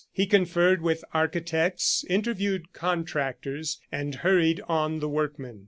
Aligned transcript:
He 0.11 0.25
conferred 0.25 0.81
with 0.81 1.03
architects, 1.13 2.03
interviewed 2.09 2.73
contractors, 2.73 3.79
and 3.91 4.15
hurried 4.15 4.59
on 4.67 4.97
the 4.97 5.07
workmen. 5.07 5.59